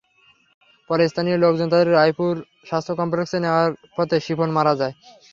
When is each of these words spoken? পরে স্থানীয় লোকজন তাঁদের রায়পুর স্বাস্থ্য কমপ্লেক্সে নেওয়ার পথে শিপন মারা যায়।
পরে 0.89 1.03
স্থানীয় 1.11 1.37
লোকজন 1.37 1.67
তাঁদের 1.69 1.89
রায়পুর 1.91 2.33
স্বাস্থ্য 2.69 2.93
কমপ্লেক্সে 2.99 3.37
নেওয়ার 3.39 3.67
পথে 3.95 4.17
শিপন 4.25 4.49
মারা 4.57 4.73
যায়। 4.79 4.93